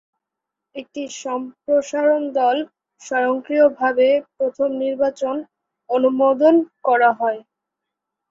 [0.75, 2.57] একটি সম্প্রসারণ দল
[3.01, 5.35] স্বয়ংক্রিয়ভাবে প্রথম নির্বাচন
[5.89, 6.55] অনুমোদন
[6.85, 7.39] করা হয়।